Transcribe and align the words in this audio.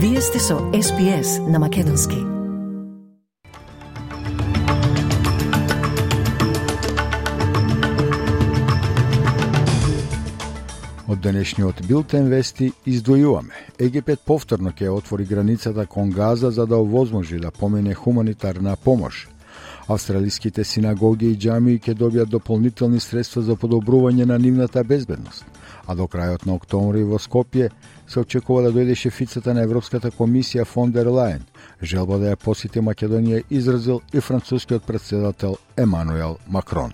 Вие 0.00 0.20
сте 0.20 0.38
со 0.38 0.54
SPS 0.54 1.50
на 1.50 1.58
Македонски. 1.58 2.14
Од 11.08 11.18
денешниот 11.18 11.82
билтен 11.88 12.30
вести 12.30 12.70
издвојуваме. 12.86 13.50
Египет 13.78 14.22
повторно 14.22 14.70
ќе 14.70 14.86
отвори 14.86 15.24
границата 15.24 15.86
кон 15.86 16.10
Газа 16.10 16.50
за 16.50 16.66
да 16.66 16.78
овозможи 16.78 17.40
да 17.40 17.50
помине 17.50 17.94
хуманитарна 17.94 18.76
помош. 18.76 19.28
Австралиските 19.88 20.64
синагоги 20.64 21.32
и 21.32 21.36
џамии 21.36 21.80
ќе 21.80 21.98
добијат 21.98 22.30
дополнителни 22.30 23.00
средства 23.00 23.42
за 23.42 23.56
подобрување 23.56 24.30
на 24.30 24.38
нивната 24.38 24.84
безбедност. 24.84 25.44
А 25.86 25.94
до 25.94 26.04
крајот 26.06 26.46
на 26.46 26.54
октомври 26.54 27.02
во 27.02 27.18
Скопје 27.18 27.70
се 28.08 28.20
очекува 28.20 28.62
да 28.62 28.72
дојде 28.72 28.96
шефицата 28.96 29.54
на 29.54 29.62
Европската 29.62 30.10
комисија 30.10 30.64
фон 30.64 30.92
дер 30.92 31.06
Лајен. 31.06 31.44
Желба 31.82 32.18
да 32.18 32.32
ја 32.32 32.40
посети 32.40 32.80
Македонија 32.80 33.44
изразил 33.50 34.00
и 34.12 34.20
францускиот 34.20 34.82
председател 34.82 35.56
Емануел 35.76 36.38
Макрон. 36.48 36.92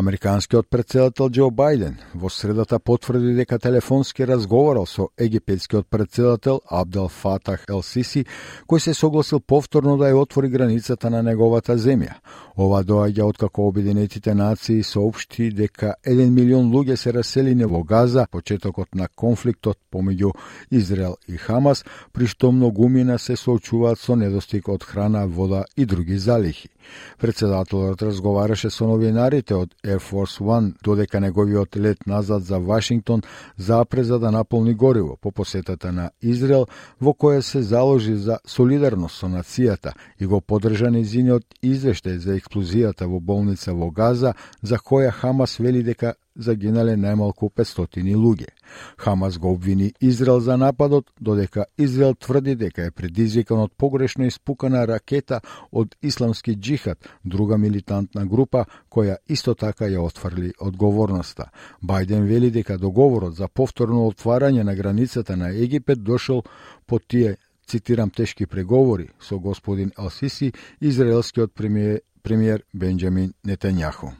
Американскиот 0.00 0.64
председател 0.70 1.28
Џо 1.28 1.50
Бајден 1.52 1.98
во 2.16 2.30
средата 2.32 2.78
потврди 2.80 3.34
дека 3.36 3.58
телефонски 3.60 4.24
разговорал 4.24 4.86
со 4.86 5.10
египетскиот 5.18 5.86
председател 5.86 6.62
Абдел 6.70 7.08
Фатах 7.08 7.66
Ел 7.68 7.82
Сиси, 7.82 8.24
кој 8.64 8.80
се 8.80 8.94
согласил 8.94 9.40
повторно 9.40 9.98
да 10.00 10.08
ја 10.08 10.22
отвори 10.22 10.48
границата 10.48 11.10
на 11.10 11.20
неговата 11.22 11.76
земја. 11.76 12.16
Ова 12.56 12.80
доаѓа 12.84 13.28
откако 13.28 13.68
Обединетите 13.68 14.34
нации 14.34 14.82
соопшти 14.82 15.50
дека 15.50 15.94
1 16.06 16.30
милион 16.30 16.72
луѓе 16.72 16.96
се 16.96 17.12
раселени 17.12 17.68
во 17.68 17.84
Газа 17.84 18.26
почетокот 18.30 18.94
на 18.94 19.08
конфликтот 19.08 19.76
помеѓу 19.92 20.32
Израел 20.70 21.16
и 21.28 21.36
Хамас, 21.36 21.84
при 22.12 22.24
што 22.26 22.52
многумина 22.52 23.18
се 23.18 23.36
соочуваат 23.36 24.00
со 24.00 24.16
недостиг 24.16 24.68
од 24.68 24.82
храна, 24.82 25.26
вода 25.26 25.64
и 25.76 25.84
други 25.84 26.16
залихи. 26.16 26.70
Председателот 27.18 28.02
разговараше 28.02 28.70
со 28.70 28.86
новинарите 28.86 29.54
од 29.54 29.74
Air 29.90 29.98
Force 29.98 30.40
One 30.40 30.74
додека 30.84 31.20
неговиот 31.20 31.76
лет 31.76 32.06
назад 32.06 32.44
за 32.44 32.58
Вашингтон 32.58 33.22
запреза 33.56 34.18
да 34.18 34.30
наполни 34.30 34.74
гориво 34.74 35.16
по 35.20 35.32
посетата 35.32 35.92
на 35.92 36.10
Израел 36.22 36.66
во 37.00 37.12
која 37.12 37.40
се 37.40 37.62
заложи 37.62 38.14
за 38.14 38.38
солидарност 38.46 39.18
со 39.18 39.26
нацијата 39.26 39.92
и 40.20 40.26
го 40.26 40.40
подржа 40.40 40.90
незиниот 40.90 41.44
извештај 41.62 42.16
за 42.16 42.38
експлозијата 42.38 43.06
во 43.06 43.20
болница 43.20 43.74
во 43.74 43.90
Газа 43.90 44.34
за 44.62 44.76
која 44.76 45.10
Хамас 45.10 45.58
вели 45.58 45.82
дека 45.82 46.14
загинале 46.36 46.96
најмалку 46.96 47.50
500 47.50 48.14
луѓе. 48.16 48.48
Хамас 48.96 49.38
го 49.38 49.52
обвини 49.52 49.92
Израел 50.00 50.40
за 50.40 50.56
нападот, 50.56 51.10
додека 51.20 51.64
Израел 51.78 52.14
тврди 52.14 52.54
дека 52.54 52.84
е 52.84 52.90
предизвикан 52.90 53.58
од 53.58 53.72
погрешно 53.76 54.24
испукана 54.26 54.86
ракета 54.86 55.40
од 55.72 55.96
Исламски 56.02 56.54
джихад, 56.54 56.98
друга 57.24 57.58
милитантна 57.58 58.26
група 58.26 58.64
која 58.90 59.16
исто 59.28 59.54
така 59.54 59.84
ја 59.84 60.00
отфрли 60.00 60.52
одговорноста. 60.60 61.50
Бајден 61.82 62.26
вели 62.28 62.50
дека 62.50 62.78
договорот 62.78 63.36
за 63.36 63.48
повторно 63.48 64.06
отварање 64.08 64.62
на 64.62 64.74
границата 64.74 65.36
на 65.36 65.50
Египет 65.50 66.02
дошол 66.02 66.42
по 66.86 66.98
тие 66.98 67.36
цитирам 67.66 68.10
тешки 68.10 68.46
преговори 68.46 69.08
со 69.20 69.38
господин 69.38 69.92
Алсиси, 69.96 70.52
израелскиот 70.80 71.54
премиер, 71.54 72.00
премиер 72.22 72.64
Бенджамин 72.74 73.32
Нетањаху 73.46 74.12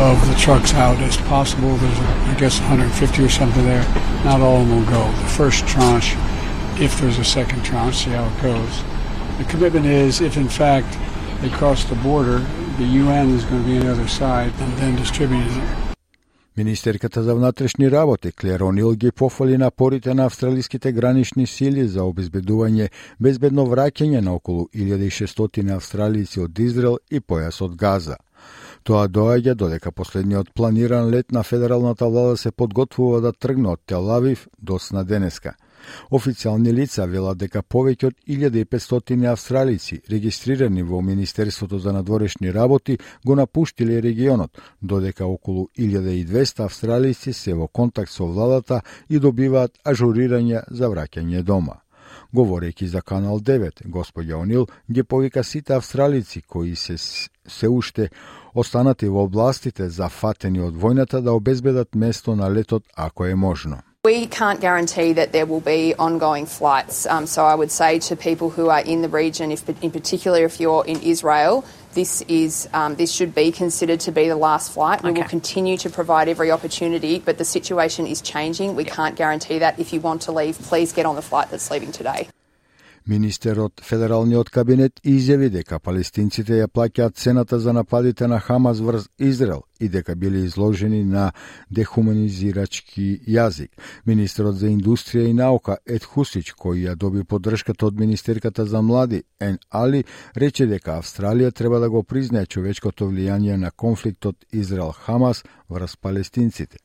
of 0.00 0.16
the 0.28 0.34
trucks 0.34 0.72
out 0.74 0.98
as 0.98 1.16
possible. 1.16 1.76
There's, 1.76 1.98
I 1.98 2.36
guess, 2.38 2.58
150 2.60 3.22
or 3.22 3.28
something 3.28 3.64
there. 3.64 3.84
Not 4.24 4.40
all 4.40 4.62
of 4.62 4.68
them 4.68 4.78
will 4.78 4.90
go. 4.90 5.04
The 5.22 5.28
first 5.28 5.66
tranche, 5.66 6.16
if 6.80 6.98
there's 7.00 7.18
a 7.18 7.24
second 7.24 7.64
tranche, 7.64 7.96
see 8.04 8.10
how 8.10 8.26
it 8.26 8.42
goes. 8.42 8.82
The 9.38 9.44
commitment 9.44 9.86
is 9.86 10.20
if, 10.20 10.36
in 10.36 10.48
fact, 10.48 10.98
they 11.40 11.50
cross 11.50 11.84
the 11.84 11.96
border, 11.96 12.38
the 12.78 12.84
UN 12.84 13.30
is 13.30 13.44
going 13.44 13.62
to 13.62 13.68
be 13.68 13.78
on 13.78 13.86
the 13.86 13.92
other 13.92 14.08
side 14.08 14.52
and 14.60 14.72
then 14.78 14.96
distributing 14.96 15.52
it. 15.62 15.90
Министерката 16.56 17.22
за 17.22 17.34
внатрешни 17.34 17.90
работи 17.90 18.32
Клер 18.32 18.60
Онил 18.60 18.94
ги 18.94 19.10
пофали 19.12 19.58
напорите 19.58 20.14
на 20.14 20.24
австралиските 20.24 20.92
гранични 20.92 21.46
сили 21.46 21.88
за 21.88 22.02
обезбедување 22.02 22.88
безбедно 23.20 23.64
враќање 23.64 24.20
на 24.20 24.34
околу 24.34 24.68
1600 24.74 25.74
австралици 25.74 26.40
од 26.40 26.58
Израел 26.58 26.98
и 27.10 27.20
појас 27.20 27.62
од 27.64 27.76
Газа. 27.76 28.16
Тоа 28.85 29.07
доаѓа 29.09 29.55
додека 29.57 29.89
последниот 29.91 30.51
планиран 30.53 31.07
лет 31.09 31.31
на 31.31 31.41
федералната 31.43 32.05
влада 32.05 32.37
се 32.37 32.51
подготвува 32.51 33.21
да 33.21 33.31
тргне 33.33 33.71
од 33.71 33.79
Телавив 33.85 34.43
до 34.61 34.77
сна 34.79 35.01
денеска. 35.03 35.55
Официални 36.11 36.73
лица 36.73 37.07
велат 37.09 37.39
дека 37.41 37.63
повеќе 37.63 38.11
од 38.11 38.19
1500 38.29 39.25
австралици 39.31 40.01
регистрирани 40.11 40.83
во 40.83 41.01
Министерството 41.01 41.79
за 41.79 41.93
надворешни 41.93 42.53
работи 42.53 42.97
го 43.25 43.35
напуштиле 43.35 44.01
регионот, 44.01 44.61
додека 44.81 45.25
околу 45.25 45.67
1200 45.79 46.65
австралици 46.65 47.33
се 47.33 47.53
во 47.53 47.67
контакт 47.67 48.11
со 48.11 48.25
владата 48.25 48.81
и 49.09 49.19
добиваат 49.19 49.81
ажурирање 49.83 50.61
за 50.69 50.93
враќање 50.93 51.41
дома. 51.41 51.81
Говорејќи 52.35 52.85
за 52.91 53.01
Канал 53.01 53.39
9, 53.39 53.85
господја 53.87 54.41
Онил 54.41 54.67
ги 54.91 55.03
повика 55.03 55.43
сите 55.43 55.73
австралици 55.73 56.41
кои 56.41 56.75
се 56.75 56.97
се 57.47 57.69
уште 57.69 58.09
останати 58.55 59.07
во 59.07 59.23
областите 59.23 59.87
зафатени 59.89 60.59
од 60.67 60.75
војната 60.75 61.21
да 61.21 61.31
обезбедат 61.31 61.95
место 61.95 62.35
на 62.35 62.49
летот 62.51 62.83
ако 62.95 63.25
е 63.25 63.35
можно. 63.35 63.77
We 64.03 64.27
can't 64.27 64.59
guarantee 64.59 65.13
that 65.13 65.31
there 65.31 65.47
will 65.51 65.65
be 65.75 65.95
ongoing 65.97 66.45
flights. 66.45 67.07
Um, 67.07 67.25
so 67.25 67.41
I 67.53 67.55
would 67.55 67.71
say 67.71 67.99
to 68.09 68.15
people 68.15 68.49
who 68.55 68.69
are 68.69 68.83
in 68.93 69.01
the 69.01 69.09
region, 69.09 69.51
if, 69.51 69.61
in 69.81 69.91
particular 69.91 70.39
if 70.45 70.59
you're 70.59 70.85
in 70.85 70.99
Israel, 71.01 71.63
this 71.95 72.21
is 72.27 72.69
um, 72.73 72.95
this 72.95 73.11
should 73.11 73.33
be 73.33 73.51
considered 73.51 74.01
to 74.01 74.11
be 74.11 74.27
the 74.27 74.35
last 74.35 74.73
flight. 74.73 74.99
Okay. 74.99 75.11
We 75.11 75.19
will 75.19 75.27
continue 75.27 75.77
to 75.77 75.89
provide 75.89 76.29
every 76.29 76.51
opportunity, 76.51 77.19
but 77.19 77.39
the 77.39 77.45
situation 77.45 78.05
is 78.05 78.21
changing. 78.21 78.75
We 78.75 78.85
can't 78.85 79.15
guarantee 79.15 79.59
that. 79.59 79.79
If 79.79 79.91
you 79.93 79.99
want 80.01 80.21
to 80.23 80.31
leave, 80.31 80.59
please 80.59 80.93
get 80.93 81.05
on 81.07 81.15
the 81.15 81.23
flight 81.23 81.49
that's 81.49 81.71
leaving 81.71 81.91
today. 81.91 82.29
Министерот 83.07 83.81
Федералниот 83.85 84.49
кабинет 84.49 84.99
изјави 85.05 85.51
дека 85.53 85.77
палестинците 85.79 86.57
ја 86.57 86.67
плаќаат 86.67 87.13
цената 87.21 87.59
за 87.59 87.73
нападите 87.73 88.27
на 88.27 88.39
Хамас 88.39 88.79
врз 88.81 89.05
Израел 89.19 89.61
и 89.79 89.89
дека 89.89 90.15
биле 90.15 90.39
изложени 90.45 91.03
на 91.03 91.31
дехуманизирачки 91.69 93.21
јазик. 93.27 93.69
Министерот 94.05 94.57
за 94.57 94.71
индустрија 94.73 95.29
и 95.29 95.33
наука 95.33 95.77
Ед 95.85 96.03
Хусич, 96.03 96.53
кој 96.57 96.87
ја 96.87 96.95
доби 96.95 97.23
поддршката 97.23 97.85
од 97.85 97.99
Министерката 97.99 98.65
за 98.65 98.81
млади 98.81 99.23
Ен 99.39 99.59
Али, 99.69 100.03
рече 100.35 100.65
дека 100.65 100.97
Австралија 100.97 101.53
треба 101.53 101.79
да 101.79 101.89
го 101.89 102.03
признае 102.03 102.45
човечкото 102.45 103.05
влијание 103.05 103.55
на 103.55 103.71
конфликтот 103.71 104.45
Израел-Хамас 104.51 105.43
врз 105.69 105.97
палестинците. 105.97 106.77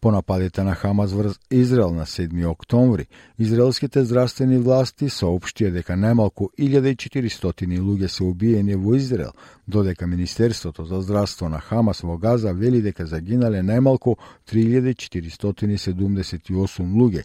По 0.00 0.12
нападите 0.12 0.62
на 0.62 0.74
Хамас 0.74 1.12
врз 1.12 1.38
Израел 1.50 1.90
на 1.90 2.06
7 2.06 2.46
октомври, 2.46 3.06
израелските 3.38 4.04
здравствени 4.04 4.58
власти 4.58 5.08
соопштија 5.08 5.70
дека 5.72 5.92
најмалку 5.96 6.48
1400 6.58 7.80
луѓе 7.80 8.08
се 8.08 8.24
убиени 8.24 8.76
во 8.76 8.94
Израел, 8.96 9.32
додека 9.66 10.06
Министерството 10.06 10.84
за 10.84 11.00
здравство 11.00 11.48
на 11.48 11.60
Хамас 11.60 12.00
во 12.00 12.18
Газа 12.18 12.52
вели 12.52 12.82
дека 12.82 13.06
загинале 13.06 13.62
најмалку 13.62 14.16
3478 14.50 16.82
луѓе, 16.82 17.24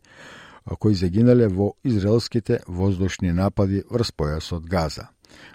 кои 0.79 0.95
загинале 0.95 1.47
во 1.47 1.73
израелските 1.83 2.59
воздушни 2.67 3.31
напади 3.31 3.83
врз 3.91 4.11
појасот 4.11 4.67
Газа. 4.67 5.07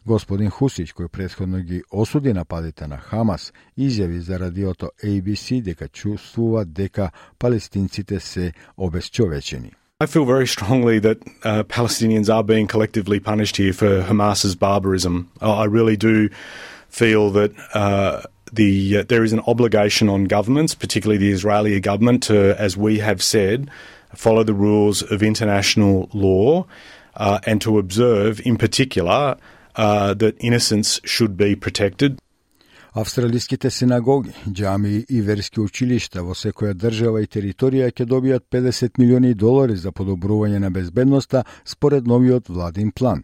Gospodin 0.04 0.50
Husić, 0.50 0.92
koji 0.92 1.08
prethodno 1.08 1.58
i 1.58 1.82
osudi 1.90 2.34
napadite 2.34 2.88
na 2.88 2.96
Hamas, 2.96 3.52
izjavi 3.76 4.20
za 4.20 4.36
radioto 4.36 4.88
ABC 5.02 5.50
deka 5.62 5.88
deka 6.64 7.10
palestincite 7.38 8.20
se 8.20 8.52
obesčovečeni. 8.76 9.70
I 10.00 10.06
feel 10.06 10.24
very 10.24 10.46
strongly 10.46 11.00
that 11.00 11.18
uh, 11.18 11.64
Palestinians 11.64 12.28
are 12.28 12.44
being 12.44 12.68
collectively 12.68 13.20
punished 13.20 13.56
here 13.56 13.72
for 13.72 14.02
Hamas's 14.02 14.54
barbarism. 14.54 15.28
I 15.40 15.66
really 15.66 15.96
do 15.96 16.28
feel 16.88 17.30
that 17.32 17.50
uh, 17.74 18.22
the 18.52 18.98
uh, 18.98 19.02
there 19.08 19.24
is 19.24 19.32
an 19.32 19.40
obligation 19.46 20.08
on 20.08 20.24
governments, 20.24 20.74
particularly 20.76 21.18
the 21.18 21.32
Israeli 21.32 21.80
government, 21.80 22.22
to, 22.24 22.54
as 22.58 22.76
we 22.76 22.98
have 23.00 23.20
said, 23.22 23.70
follow 24.14 24.44
the 24.44 24.54
rules 24.54 25.02
of 25.02 25.22
international 25.22 26.08
law 26.12 26.66
uh, 27.16 27.40
and 27.44 27.60
to 27.60 27.78
observe, 27.78 28.40
in 28.46 28.56
particular, 28.56 29.36
uh, 29.78 30.14
that 30.14 30.34
innocence 30.40 31.00
should 31.04 31.36
be 31.36 31.56
protected. 31.56 32.18
Австралиските 32.94 33.70
синагоги, 33.70 34.32
џамии 34.48 35.04
и 35.08 35.20
верски 35.22 35.60
училишта 35.60 36.24
во 36.26 36.34
секоја 36.34 36.74
држава 36.74 37.20
и 37.22 37.28
територија 37.30 37.92
ќе 37.92 38.06
добијат 38.08 38.48
50 38.50 38.98
милиони 38.98 39.34
долари 39.34 39.76
за 39.76 39.92
подобрување 39.92 40.58
на 40.58 40.70
безбедноста 40.70 41.44
според 41.64 42.06
новиот 42.06 42.48
владин 42.48 42.90
план. 42.90 43.22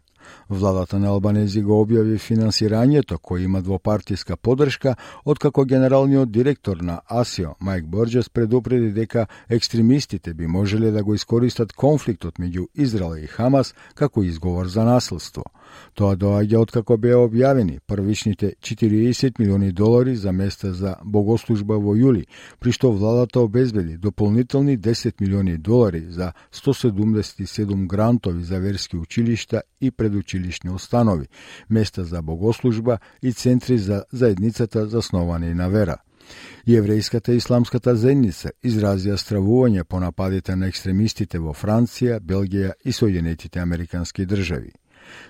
Владата 0.49 0.99
на 0.99 1.09
Албанези 1.09 1.62
го 1.62 1.81
објави 1.85 2.19
финансирањето 2.21 3.19
кој 3.19 3.45
има 3.45 3.62
двопартиска 3.62 4.37
подршка, 4.37 4.97
откако 5.25 5.65
генералниот 5.65 6.31
директор 6.31 6.77
на 6.77 7.01
АСИО, 7.09 7.55
Майк 7.61 7.87
Борджес, 7.87 8.29
предупреди 8.29 8.93
дека 8.93 9.27
екстремистите 9.49 10.35
би 10.35 10.47
можеле 10.47 10.91
да 10.91 11.05
го 11.05 11.15
искористат 11.15 11.73
конфликтот 11.73 12.39
меѓу 12.39 12.69
Израел 12.75 13.17
и 13.17 13.27
Хамас 13.27 13.75
како 13.95 14.23
изговор 14.23 14.67
за 14.67 14.85
насилство. 14.85 15.45
Тоа 15.94 16.17
доаѓа 16.17 16.59
откако 16.59 16.97
беа 16.97 17.21
објавени 17.23 17.81
првичните 17.87 18.55
40 18.61 19.38
милиони 19.38 19.73
долари 19.73 20.17
за 20.17 20.32
места 20.32 20.73
за 20.73 20.97
богослужба 21.05 21.79
во 21.79 21.94
јули, 21.97 22.25
при 22.61 22.73
што 22.73 22.91
владата 22.93 23.41
обезбеди 23.41 23.97
дополнителни 23.97 24.79
10 24.79 25.21
милиони 25.21 25.56
долари 25.59 26.06
за 26.11 26.32
177 26.53 27.87
грантови 27.87 28.43
за 28.43 28.59
верски 28.59 28.97
училишта 28.97 29.62
и 29.81 29.91
предучилишни 29.91 30.71
останови, 30.71 31.29
места 31.71 32.05
за 32.05 32.23
богослужба 32.23 32.99
и 33.23 33.32
центри 33.32 33.79
за 33.79 34.05
заедницата 34.12 34.87
засновани 34.87 35.55
на 35.55 35.69
вера. 35.69 35.97
Јеврејската 36.67 37.32
и 37.32 37.41
исламската 37.41 37.93
заедница 38.00 38.53
изразија 38.65 39.19
стравување 39.20 39.85
по 39.85 40.00
нападите 40.00 40.56
на 40.56 40.70
екстремистите 40.73 41.38
во 41.38 41.53
Франција, 41.53 42.20
Белгија 42.20 42.73
и 42.85 42.93
Соединетите 42.93 43.61
Американски 43.61 44.27
држави. 44.27 44.73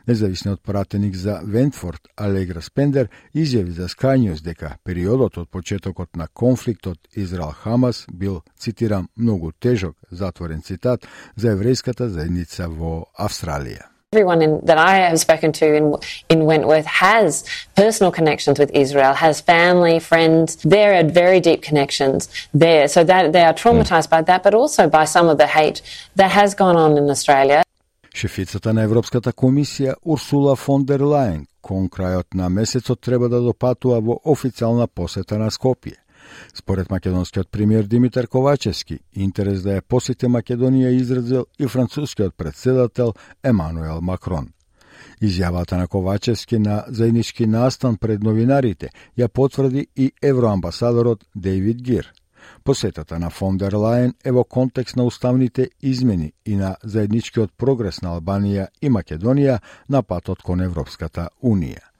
Независниот 0.06 0.62
пратеник 0.62 1.15
за 1.15 1.41
Вентфорд, 1.44 2.09
Алегра 2.17 2.62
Спендер, 2.62 3.09
изјави 3.35 3.71
за 3.71 3.88
Sky 3.88 4.41
дека 4.43 4.76
периодот 4.85 5.38
од 5.38 5.50
почетокот 5.50 6.17
на 6.17 6.29
конфликтот 6.29 6.99
Израел-Хамас 7.17 8.06
бил, 8.12 8.43
цитирам, 8.59 9.09
многу 9.17 9.53
тежок, 9.53 9.97
затворен 10.11 10.62
цитат, 10.62 11.06
за 11.37 11.56
еврејската 11.56 12.09
заедница 12.09 12.69
во 12.69 13.06
Австралија. 13.19 13.91
Everyone 14.15 14.43
in, 14.43 14.61
that 14.65 14.79
I 14.79 14.94
have 15.11 15.19
spoken 15.19 15.50
to 15.55 15.75
in, 15.75 15.97
in 16.31 16.44
Wentworth 16.44 16.87
has 16.87 17.44
personal 17.75 18.12
connections 18.12 18.61
with 18.61 18.71
Israel, 18.73 19.12
has 19.12 19.41
family, 19.41 19.99
friends. 19.99 20.55
There 20.62 20.94
are 20.94 21.03
very 21.03 21.41
deep 21.41 21.62
connections 21.62 22.29
there. 22.55 22.87
So 22.87 23.03
that 23.03 23.32
they 23.32 23.43
are 23.43 23.53
traumatized 23.53 24.11
by 24.11 24.23
that, 24.23 24.44
but 24.44 24.55
also 24.55 24.88
by 24.88 25.05
some 25.05 25.29
of 25.29 25.38
the 25.38 25.49
hate 25.49 25.82
that 26.15 26.31
has 26.31 26.55
gone 26.55 26.76
on 26.76 26.97
in 26.97 27.11
Australia. 27.11 27.63
Шефицата 28.14 28.70
на 28.72 28.84
Европската 28.87 29.32
комисија 29.34 29.96
Урсула 30.06 30.52
фон 30.55 30.84
дер 30.87 31.02
Лајен 31.02 31.40
кон 31.66 31.88
крајот 31.90 32.37
на 32.38 32.46
месецот 32.49 33.00
треба 33.02 33.28
да 33.28 33.40
допатува 33.43 33.99
во 33.99 34.20
официјална 34.32 34.87
посета 34.87 35.38
на 35.38 35.50
Скопје. 35.50 35.96
Според 36.55 36.90
македонскиот 36.90 37.50
премиер 37.50 37.84
Димитар 37.84 38.28
Ковачевски, 38.28 39.00
интерес 39.14 39.62
да 39.66 39.81
ја 39.81 39.82
посети 39.82 40.31
Македонија 40.31 40.94
изразил 40.94 41.46
и 41.58 41.66
францускиот 41.66 42.37
председател 42.37 43.14
Емануел 43.43 44.00
Макрон. 44.00 44.52
Изјавата 45.20 45.76
на 45.76 45.88
Ковачевски 45.88 46.58
на 46.58 46.84
заеднички 46.88 47.46
настан 47.46 47.96
пред 47.96 48.22
новинарите 48.22 48.90
ја 49.19 49.28
потврди 49.28 49.88
и 49.96 50.12
евроамбасадорот 50.22 51.25
Дейвид 51.34 51.82
Гир– 51.82 52.12
Посетата 52.64 53.19
на 53.19 53.31
фон 53.31 53.58
дер 53.58 53.75
Лајен 53.75 54.14
е 54.25 54.32
во 54.32 54.44
контекст 54.44 54.96
на 54.96 55.05
уставните 55.05 55.69
измени 55.82 56.32
и 56.44 56.56
на 56.56 56.76
заедничкиот 56.82 57.52
прогрес 57.56 58.02
на 58.02 58.17
Албанија 58.17 58.69
и 58.82 58.91
Македонија 58.91 59.58
на 59.88 60.02
патот 60.02 60.43
кон 60.43 60.61
Европската 60.61 61.29
Унија. 61.43 61.94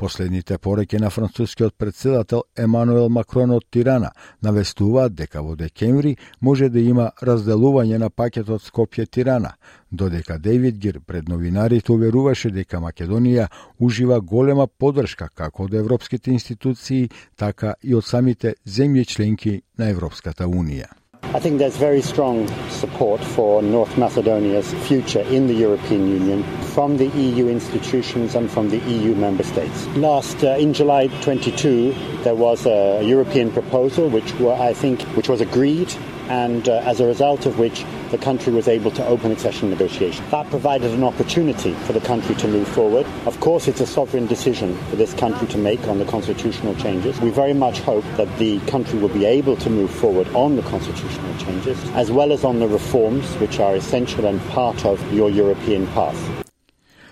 Последните 0.00 0.58
пореки 0.58 0.96
на 0.96 1.10
францускиот 1.10 1.74
председател 1.78 2.42
Емануел 2.56 3.08
Макрон 3.08 3.50
од 3.50 3.64
Тирана 3.70 4.08
навестуваат 4.42 5.12
дека 5.14 5.42
во 5.44 5.56
декември 5.60 6.14
може 6.40 6.70
да 6.72 6.80
има 6.80 7.10
разделување 7.20 7.98
на 8.00 8.08
пакетот 8.08 8.64
Скопје-Тирана, 8.64 9.50
додека 9.92 10.38
Дейвид 10.38 10.78
Гир 10.78 11.00
пред 11.06 11.28
новинарите 11.28 11.92
уверуваше 11.92 12.50
дека 12.50 12.80
Македонија 12.80 13.50
ужива 13.78 14.20
голема 14.20 14.66
поддршка 14.66 15.28
како 15.34 15.68
од 15.68 15.74
европските 15.74 16.32
институции, 16.32 17.10
така 17.36 17.74
и 17.82 17.94
од 17.94 18.04
самите 18.04 18.54
земји 18.64 19.04
членки 19.04 19.60
на 19.76 19.90
Европската 19.90 20.48
Унија. 20.48 20.99
I 21.22 21.38
think 21.38 21.58
there's 21.58 21.76
very 21.76 22.02
strong 22.02 22.48
support 22.70 23.22
for 23.22 23.62
North 23.62 23.96
Macedonia's 23.96 24.74
future 24.88 25.20
in 25.20 25.46
the 25.46 25.54
European 25.54 26.08
Union 26.08 26.42
from 26.74 26.96
the 26.96 27.06
EU 27.06 27.46
institutions 27.48 28.34
and 28.34 28.50
from 28.50 28.68
the 28.68 28.78
EU 28.78 29.14
member 29.14 29.44
states. 29.44 29.86
Last 29.96 30.42
uh, 30.42 30.56
in 30.56 30.72
July 30.72 31.06
22, 31.22 31.94
there 32.24 32.34
was 32.34 32.66
a 32.66 33.02
European 33.04 33.52
proposal 33.52 34.08
which 34.08 34.34
were, 34.40 34.54
I 34.54 34.72
think 34.72 35.02
which 35.16 35.28
was 35.28 35.40
agreed 35.40 35.94
and 36.28 36.68
uh, 36.68 36.82
as 36.84 37.00
a 37.00 37.06
result 37.06 37.46
of 37.46 37.58
which 37.60 37.84
the 38.10 38.18
country 38.18 38.52
was 38.52 38.68
able 38.68 38.90
to 38.92 39.06
open 39.06 39.32
accession 39.32 39.70
negotiations. 39.70 40.28
That 40.30 40.48
provided 40.50 40.92
an 40.92 41.04
opportunity 41.04 41.74
for 41.86 41.92
the 41.92 42.00
country 42.00 42.34
to 42.36 42.48
move 42.48 42.68
forward. 42.68 43.06
Of 43.26 43.40
course, 43.40 43.68
it's 43.68 43.80
a 43.80 43.86
sovereign 43.86 44.26
decision 44.26 44.76
for 44.88 44.96
this 44.96 45.14
country 45.14 45.46
to 45.48 45.58
make 45.58 45.86
on 45.88 45.98
the 45.98 46.04
constitutional 46.04 46.74
changes. 46.76 47.20
We 47.20 47.30
very 47.30 47.54
much 47.54 47.80
hope 47.80 48.04
that 48.16 48.38
the 48.38 48.60
country 48.60 48.98
will 48.98 49.08
be 49.08 49.24
able 49.24 49.56
to 49.56 49.70
move 49.70 49.90
forward 49.90 50.28
on 50.34 50.56
the 50.56 50.62
constitutional 50.62 51.36
changes, 51.38 51.78
as 51.90 52.10
well 52.10 52.32
as 52.32 52.44
on 52.44 52.58
the 52.58 52.68
reforms 52.68 53.34
which 53.36 53.60
are 53.60 53.74
essential 53.76 54.26
and 54.26 54.40
part 54.48 54.84
of 54.84 55.00
your 55.12 55.30
European 55.30 55.86
path. 55.88 56.49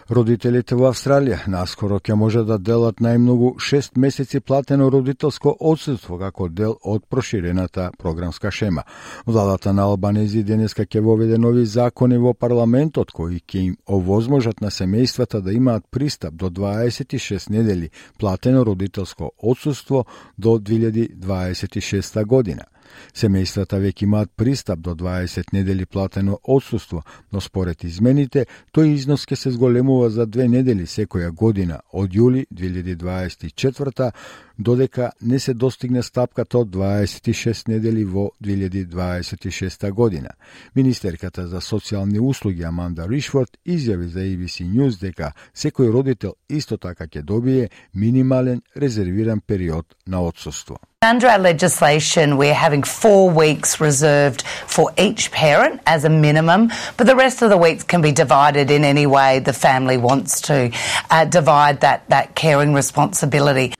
Родителите 0.08 0.72
во 0.72 0.86
Австралија 0.88 1.42
наскоро 1.52 1.98
ќе 2.00 2.14
може 2.16 2.40
да 2.48 2.56
делат 2.56 3.02
најмногу 3.04 3.50
6 3.60 3.98
месеци 4.00 4.40
платено 4.40 4.86
родителско 4.88 5.52
одсуство 5.60 6.16
како 6.16 6.46
дел 6.48 6.78
од 6.80 7.04
проширената 7.12 7.90
програмска 7.98 8.50
шема. 8.50 8.86
Владата 9.26 9.72
на 9.72 9.84
Албанези 9.84 10.42
денеска 10.42 10.86
ќе 10.86 11.02
воведе 11.04 11.36
нови 11.38 11.66
закони 11.66 12.16
во 12.16 12.32
парламентот 12.32 13.12
кои 13.12 13.42
ќе 13.44 13.66
им 13.66 13.76
овозможат 13.84 14.62
на 14.64 14.70
семејствата 14.72 15.42
да 15.44 15.52
имаат 15.52 15.84
пристап 15.90 16.40
до 16.40 16.48
26 16.48 17.50
недели 17.50 17.90
платено 18.18 18.64
родителско 18.64 19.32
одсуство 19.36 20.06
до 20.38 20.56
2026 20.56 22.24
година. 22.24 22.64
Семејствата 23.14 23.78
веќе 23.80 24.04
имаат 24.04 24.30
пристап 24.36 24.78
до 24.78 24.94
20 24.94 25.52
недели 25.52 25.86
платено 25.86 26.38
отсуство, 26.42 27.02
но 27.32 27.40
според 27.40 27.84
измените, 27.84 28.46
тој 28.74 28.94
износ 28.94 29.26
ќе 29.26 29.36
се 29.36 29.50
зголемува 29.50 30.10
за 30.10 30.26
две 30.26 30.48
недели 30.48 30.86
секоја 30.86 31.30
година 31.30 31.80
од 31.92 32.10
јули 32.10 32.46
2024 32.50 34.10
додека 34.58 35.10
не 35.22 35.38
се 35.38 35.54
достигне 35.54 36.02
стапката 36.02 36.58
од 36.58 36.68
26 36.68 37.68
недели 37.68 38.04
во 38.04 38.30
2026 38.44 39.90
година. 39.90 40.28
Министерката 40.76 41.46
за 41.48 41.60
социјални 41.60 42.20
услуги 42.20 42.62
Аманда 42.64 43.08
Ришфорд 43.08 43.58
изјави 43.66 44.06
за 44.06 44.20
ABC 44.20 44.66
News 44.66 45.00
дека 45.00 45.32
секој 45.54 45.92
родител 45.92 46.34
исто 46.48 46.76
така 46.76 47.06
ќе 47.06 47.22
добие 47.22 47.70
минимален 47.94 48.62
резервиран 48.76 49.40
период 49.40 49.86
на 50.06 50.22
одсуство. 50.22 50.78
Under 51.00 51.28
our 51.28 51.38
legislation, 51.38 52.36
we're 52.36 52.60
having 52.66 52.82
four 52.82 53.30
weeks 53.30 53.80
reserved 53.80 54.42
for 54.66 54.90
each 54.98 55.30
parent 55.30 55.80
as 55.86 56.04
a 56.04 56.08
minimum, 56.08 56.72
but 56.96 57.06
the 57.06 57.14
rest 57.14 57.40
of 57.40 57.50
the 57.50 57.56
weeks 57.56 57.84
can 57.84 58.02
be 58.02 58.10
divided 58.10 58.68
in 58.68 58.82
any 58.82 59.06
way 59.06 59.38
the 59.38 59.52
family 59.52 59.96
wants 59.96 60.40
to 60.40 60.72
uh, 61.10 61.24
divide 61.24 61.82
that, 61.82 62.02
that 62.08 62.34
caring 62.34 62.74
responsibility. 62.74 63.77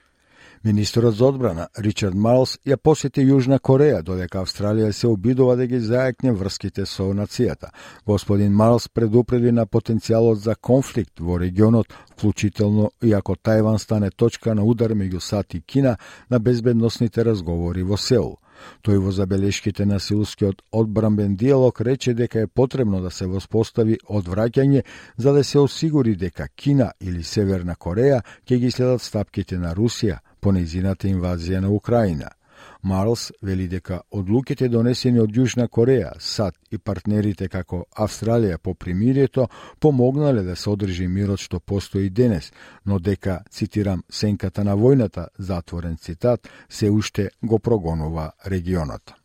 Министерот 0.63 1.15
за 1.15 1.25
одбрана 1.25 1.67
Ричард 1.77 2.15
Марлс 2.15 2.57
ја 2.67 2.75
посети 2.77 3.23
Јужна 3.23 3.61
Кореја, 3.63 4.01
додека 4.03 4.41
Австралија 4.41 4.91
се 4.91 5.07
обидува 5.07 5.55
да 5.55 5.67
ги 5.67 5.79
зајакне 5.79 6.33
врските 6.35 6.85
со 6.85 7.07
нацијата. 7.15 7.69
Господин 8.05 8.51
Марлс 8.51 8.89
предупреди 8.89 9.51
на 9.51 9.65
потенцијалот 9.65 10.43
за 10.43 10.55
конфликт 10.55 11.19
во 11.19 11.39
регионот, 11.39 11.87
вклучително 12.11 12.91
и 13.01 13.13
ако 13.13 13.35
Тајван 13.35 13.79
стане 13.79 14.11
точка 14.11 14.55
на 14.55 14.63
удар 14.63 14.91
меѓу 14.91 15.19
САД 15.19 15.53
и 15.53 15.61
Кина 15.61 15.97
на 16.29 16.39
безбедносните 16.39 17.25
разговори 17.25 17.83
во 17.83 17.97
Сеул. 17.97 18.37
Тој 18.83 18.97
во 19.03 19.11
забелешките 19.11 19.85
на 19.85 19.99
силскиот 19.99 20.61
одбранбен 20.71 21.35
диалог 21.35 21.81
рече 21.81 22.13
дека 22.13 22.39
е 22.39 22.47
потребно 22.47 23.01
да 23.01 23.11
се 23.11 23.25
воспостави 23.25 23.97
одвраќање 24.09 24.83
за 25.17 25.33
да 25.33 25.43
се 25.43 25.59
осигури 25.59 26.15
дека 26.15 26.47
Кина 26.55 26.91
или 27.01 27.23
Северна 27.23 27.75
Кореја 27.75 28.21
ќе 28.47 28.57
ги 28.57 28.71
следат 28.71 29.01
стапките 29.01 29.57
на 29.57 29.75
Русија 29.75 30.19
по 30.39 30.51
нејзината 30.51 31.07
инвазија 31.09 31.59
на 31.59 31.69
Украина. 31.69 32.38
Марлс 32.83 33.31
вели 33.41 33.67
дека 33.67 34.01
одлуките 34.11 34.69
донесени 34.69 35.19
од 35.19 35.35
Јужна 35.35 35.67
Кореја, 35.67 36.13
САД 36.19 36.55
и 36.71 36.77
партнерите 36.77 37.49
како 37.49 37.85
Австралија 37.95 38.57
по 38.57 38.73
примирието 38.73 39.47
помогнале 39.79 40.43
да 40.43 40.55
се 40.55 40.69
одржи 40.69 41.07
мирот 41.07 41.39
што 41.39 41.59
постои 41.59 42.09
денес, 42.09 42.51
но 42.85 42.99
дека, 42.99 43.43
цитирам, 43.51 44.03
сенката 44.09 44.63
на 44.63 44.77
војната, 44.77 45.27
затворен 45.37 45.97
цитат, 45.97 46.49
се 46.69 46.89
уште 46.89 47.29
го 47.43 47.59
прогонува 47.59 48.31
регионот. 48.45 49.18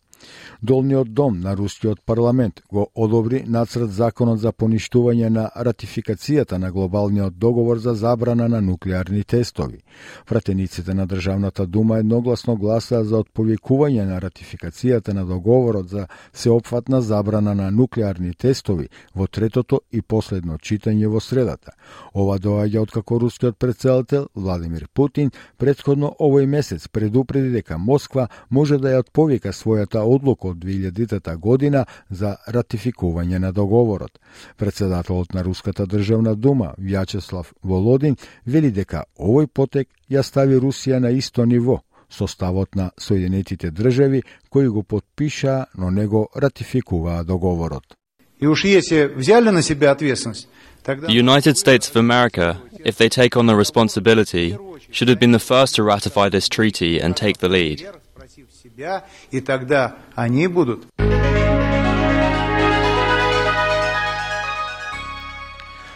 Долниот 0.62 1.12
дом 1.12 1.40
на 1.40 1.56
рускиот 1.56 2.00
парламент 2.06 2.62
го 2.72 2.88
одобри 2.94 3.44
нацрт 3.46 3.90
законот 3.90 4.40
за 4.40 4.52
поништување 4.52 5.28
на 5.28 5.50
ратификацијата 5.56 6.58
на 6.58 6.70
глобалниот 6.72 7.38
договор 7.38 7.78
за 7.78 7.94
забрана 7.94 8.48
на 8.48 8.60
нуклеарни 8.60 9.24
тестови. 9.24 9.82
Пратениците 10.26 10.94
на 10.94 11.06
Државната 11.06 11.66
дума 11.66 11.98
едногласно 11.98 12.56
гласаа 12.56 13.04
за 13.04 13.22
отповекување 13.24 14.04
на 14.04 14.20
ратификацијата 14.20 15.12
на 15.12 15.26
договорот 15.26 15.88
за 15.88 16.06
сеопфатна 16.32 17.02
забрана 17.02 17.54
на 17.54 17.70
нуклеарни 17.70 18.34
тестови 18.34 18.88
во 19.14 19.26
третото 19.26 19.80
и 19.92 20.02
последно 20.02 20.58
читање 20.58 21.06
во 21.06 21.20
средата. 21.20 21.72
Ова 22.14 22.38
доаѓа 22.38 22.78
откако 22.78 23.20
рускиот 23.20 23.58
председател 23.58 24.28
Владимир 24.34 24.88
Путин 24.94 25.30
предходно 25.58 26.14
овој 26.20 26.46
месец 26.46 26.88
предупреди 26.88 27.50
дека 27.50 27.78
Москва 27.78 28.28
може 28.50 28.78
да 28.78 28.94
ја 28.94 29.04
отповека 29.04 29.52
својата 29.52 30.04
одлука 30.14 30.48
од 30.48 30.56
2000 30.56 31.36
година 31.36 31.86
за 32.10 32.36
ратификување 32.48 33.38
на 33.38 33.52
договорот. 33.52 34.18
Председателот 34.56 35.34
на 35.34 35.44
Руската 35.44 35.86
државна 35.86 36.34
дума 36.34 36.74
Вјачеслав 36.78 37.52
Володин 37.62 38.16
вели 38.46 38.70
дека 38.70 39.04
овој 39.18 39.46
потек 39.46 39.88
ја 40.10 40.22
стави 40.22 40.56
Русија 40.60 40.98
на 40.98 41.10
исто 41.10 41.44
ниво 41.44 41.80
составот 42.10 42.74
на 42.74 42.90
Соединетите 42.98 43.70
држави 43.70 44.22
кои 44.50 44.68
го 44.68 44.82
подпиша, 44.82 45.66
но 45.78 45.90
не 45.90 46.06
го 46.06 46.28
ратификуваа 46.36 47.24
договорот. 47.24 47.84
И 48.40 48.46
уж 48.46 48.64
если 48.64 49.06
взяли 49.16 49.50
на 49.50 49.62
себя 49.62 49.92
ответственность, 49.92 50.48
тогда... 50.82 51.06
The 51.06 51.22
United 51.22 51.56
States 51.56 51.88
of 51.88 51.96
America, 51.96 52.56
if 52.84 52.96
they 52.98 53.08
take 53.08 53.36
on 53.36 53.46
the 53.46 53.56
responsibility, 53.56 54.56
should 54.90 55.08
have 55.08 55.18
been 55.18 55.32
the 55.32 55.46
first 55.52 55.74
to 55.76 55.82
ratify 55.82 56.28
this 56.28 56.48
treaty 56.48 57.00
and 57.00 57.16
take 57.16 57.38
the 57.38 57.48
lead 57.48 58.03
себя, 58.64 59.04
и 59.30 59.42
тогда 59.42 59.96
они 60.14 60.48
будут 60.48 60.86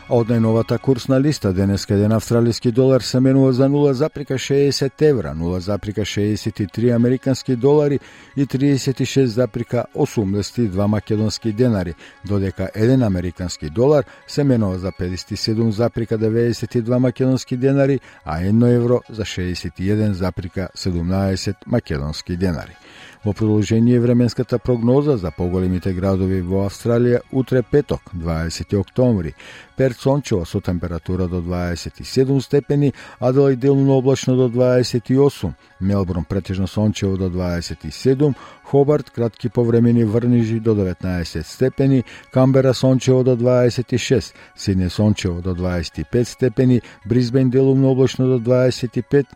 Од 0.09 0.31
најновата 0.33 0.79
курсна 0.81 1.19
листа 1.21 1.51
денеска 1.53 1.93
еден 1.95 2.13
австралиски 2.17 2.71
долар 2.73 3.05
се 3.05 3.21
менува 3.21 3.53
за 3.53 3.69
0,60 3.69 5.03
евра, 5.05 5.35
0,63 5.37 6.95
американски 6.95 7.57
долари 7.57 7.99
и 8.37 8.47
36,82 8.47 10.87
македонски 10.87 11.53
денари, 11.53 11.95
додека 12.25 12.71
еден 12.75 13.03
американски 13.03 13.71
долар 13.71 14.05
се 14.27 14.45
менува 14.45 14.79
за 14.79 14.93
57,92 14.93 16.99
македонски 16.99 17.57
денари, 17.57 18.01
а 18.25 18.41
1 18.41 18.77
евро 18.77 19.01
за 19.11 19.23
61,17 19.23 21.55
македонски 21.67 22.37
денари. 22.37 22.77
Во 23.25 23.33
продолжение 23.33 24.01
временската 24.01 24.59
прогноза 24.59 25.17
за 25.17 25.31
поголемите 25.31 25.93
градови 25.93 26.41
во 26.41 26.69
Австралија 26.69 27.21
утре 27.33 27.63
петок, 27.63 28.01
20 28.15 28.79
октомври. 28.79 29.35
Перт 29.77 29.98
сончево 29.99 30.45
со 30.45 30.61
температура 30.61 31.29
до 31.29 31.41
27 31.41 32.41
степени, 32.41 32.95
Аделај 33.21 33.57
делно 33.57 33.93
облачно 33.93 34.37
до 34.37 34.49
28, 34.49 35.55
Мелбурн 35.81 36.25
претежно 36.25 36.67
сончево 36.67 37.17
до 37.17 37.29
27, 37.29 38.35
Хобарт 38.65 39.11
кратки 39.11 39.49
повремени 39.49 40.05
врнижи 40.05 40.61
до 40.61 40.75
19 40.75 41.47
степени, 41.47 42.05
Камбера 42.33 42.73
сончево 42.73 43.25
до 43.25 43.37
26, 43.37 44.35
Сидне 44.57 44.91
сончево 44.91 45.43
до 45.43 45.55
25 45.55 46.29
степени, 46.29 46.83
Бризбен 47.05 47.51
делумно 47.51 47.89
облачно 47.89 48.27
до 48.27 48.39
25, 48.39 49.27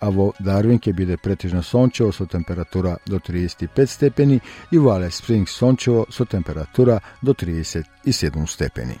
а 0.00 0.10
во 0.10 0.32
Дарвин 0.40 0.80
ќе 0.80 0.94
биде 0.96 1.16
претежно 1.16 1.62
сончево 1.62 2.12
со 2.12 2.26
температура 2.26 2.98
до 3.06 3.20
35 3.20 3.90
степени 3.90 4.40
и 4.70 4.78
во 4.78 4.96
Алес 4.96 5.20
Спрингс 5.20 5.52
сончево 5.52 6.06
со 6.10 6.24
температура 6.24 7.02
до 7.22 7.34
37 7.34 8.46
степени. 8.46 9.00